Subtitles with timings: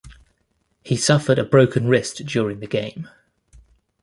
[0.83, 3.07] He suffered a broken wrist during the game.